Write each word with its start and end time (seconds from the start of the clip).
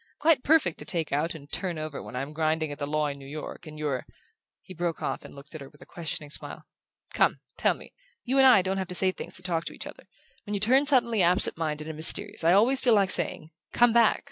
Quite 0.17 0.43
perfect 0.43 0.79
to 0.79 0.85
take 0.85 1.11
out 1.11 1.35
and 1.35 1.47
turn 1.51 1.77
over 1.77 2.01
when 2.01 2.15
I'm 2.15 2.33
grinding 2.33 2.71
at 2.71 2.79
the 2.79 2.87
law 2.87 3.05
in 3.05 3.19
New 3.19 3.27
York, 3.27 3.67
and 3.67 3.77
you're" 3.77 4.07
He 4.63 4.73
broke 4.73 4.99
off 5.03 5.23
and 5.23 5.35
looked 5.35 5.53
at 5.53 5.61
her 5.61 5.69
with 5.69 5.79
a 5.79 5.85
questioning 5.85 6.31
smile. 6.31 6.63
"Come! 7.13 7.39
Tell 7.55 7.75
me. 7.75 7.93
You 8.23 8.39
and 8.39 8.47
I 8.47 8.63
don't 8.63 8.77
have 8.79 8.87
to 8.87 8.95
say 8.95 9.11
things 9.11 9.35
to 9.35 9.43
talk 9.43 9.63
to 9.65 9.73
each 9.73 9.85
other. 9.85 10.07
When 10.45 10.55
you 10.55 10.59
turn 10.59 10.87
suddenly 10.87 11.21
absentminded 11.21 11.87
and 11.87 11.95
mysterious 11.95 12.43
I 12.43 12.53
always 12.53 12.81
feel 12.81 12.95
like 12.95 13.11
saying: 13.11 13.51
'Come 13.73 13.93
back. 13.93 14.19